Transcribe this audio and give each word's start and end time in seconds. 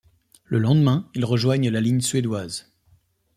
Le 0.45 0.57
lendemain, 0.57 1.07
ils 1.13 1.25
rejoignent 1.25 1.69
la 1.69 1.79
ligne 1.79 2.01
suédoise. 2.01 2.73